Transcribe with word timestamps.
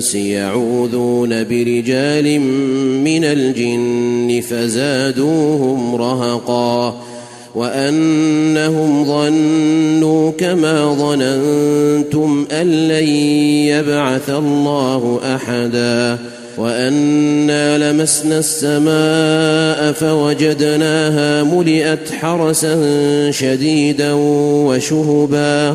الانس 0.00 0.14
يعوذون 0.14 1.44
برجال 1.44 2.40
من 3.04 3.24
الجن 3.24 4.40
فزادوهم 4.40 5.94
رهقا 5.94 7.00
وأنهم 7.54 9.04
ظنوا 9.04 10.30
كما 10.30 10.94
ظننتم 10.94 12.46
أن 12.52 12.88
لن 12.88 13.08
يبعث 13.68 14.30
الله 14.30 15.20
أحدا 15.34 16.18
وأنا 16.58 17.92
لمسنا 17.92 18.38
السماء 18.38 19.92
فوجدناها 19.92 21.42
ملئت 21.42 22.10
حرسا 22.20 23.30
شديدا 23.30 24.12
وشهبا 24.66 25.74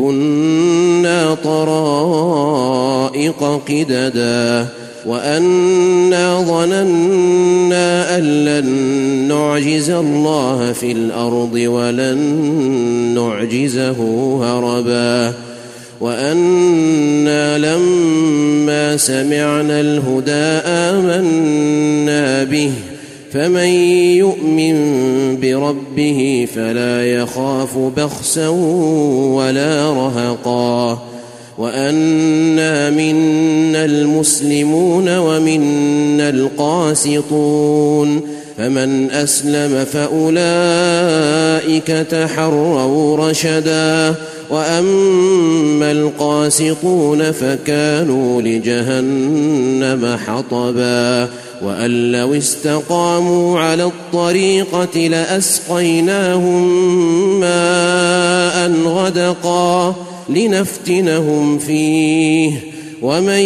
كنا 0.00 1.34
طرائق 1.44 2.80
قددا 3.68 4.66
وأنا 5.06 6.40
ظننا 6.42 8.16
أن 8.18 8.44
لن 8.44 8.68
نعجز 9.28 9.90
الله 9.90 10.72
في 10.72 10.92
الأرض 10.92 11.54
ولن 11.54 12.18
نعجزه 13.14 13.96
هربا 14.42 15.32
وأنا 16.00 17.58
لما 17.58 18.96
سمعنا 18.96 19.80
الهدى 19.80 20.60
آمنا 20.66 22.44
به 22.44 22.72
فمن 23.32 23.68
يؤمن 24.18 24.76
بربه 25.42 26.48
فلا 26.54 27.12
يخاف 27.12 27.78
بخسا 27.96 28.48
ولا 28.48 29.92
رهقا. 29.92 31.02
وأنا 31.58 32.90
منا 32.90 33.84
المسلمون 33.84 35.18
ومنا 35.18 36.28
القاسطون. 36.28 38.20
فمن 38.58 39.10
أسلم 39.10 39.84
فأولئك 39.92 41.86
تحروا 41.86 43.30
رشدا. 43.30 44.14
وأما 44.50 45.92
القاسطون 45.92 47.32
فكانوا 47.32 48.42
لجهنم 48.42 50.16
حطبا. 50.26 51.28
وأن 51.62 52.12
لو 52.12 52.34
استقاموا 52.34 53.60
على 53.60 53.84
الطريقة 53.84 55.08
لأسقيناهم 55.08 56.70
ماء 57.40 58.72
غدقا 58.84 59.94
لنفتنهم 60.28 61.58
فيه. 61.58 62.52
ومن 63.02 63.40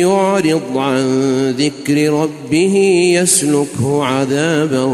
يعرض 0.00 0.62
عن 0.76 1.50
ذكر 1.58 2.12
ربه 2.12 2.76
يسلكه 3.22 4.04
عذابا 4.04 4.86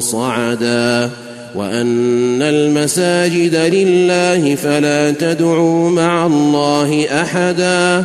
صعدا. 0.00 1.10
وأن 1.54 2.42
المساجد 2.42 3.54
لله 3.54 4.54
فلا 4.54 5.10
تدعوا 5.10 5.90
مع 5.90 6.26
الله 6.26 7.06
أحدا. 7.22 8.04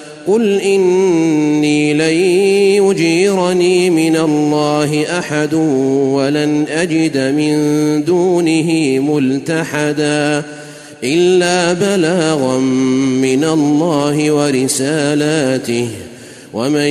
قل 0.27 0.59
إني 0.59 1.93
لن 1.93 2.17
يجيرني 2.83 3.89
من 3.89 4.15
الله 4.15 5.19
أحد 5.19 5.53
ولن 6.13 6.65
أجد 6.69 7.17
من 7.17 7.55
دونه 8.03 8.99
ملتحدا 8.99 10.43
إلا 11.03 11.73
بلاغا 11.73 12.57
من 13.21 13.43
الله 13.43 14.31
ورسالاته 14.31 15.87
ومن 16.53 16.87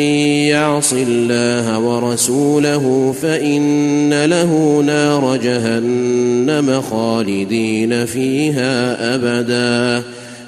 يعص 0.48 0.92
الله 0.92 1.78
ورسوله 1.78 3.14
فإن 3.22 4.24
له 4.24 4.82
نار 4.86 5.36
جهنم 5.36 6.82
خالدين 6.90 8.06
فيها 8.06 9.14
أبدا 9.14 10.02